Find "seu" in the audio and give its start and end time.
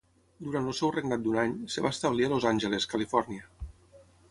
0.77-0.91